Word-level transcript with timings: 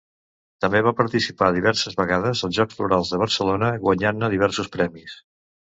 També 0.63 0.79
va 0.87 0.93
participar 1.01 1.49
diverses 1.57 1.99
vegades 1.99 2.43
als 2.49 2.57
Jocs 2.61 2.81
Florals 2.81 3.13
de 3.13 3.21
Barcelona, 3.27 3.71
guanyant-ne 3.87 4.33
diversos 4.37 4.75
premis. 4.79 5.19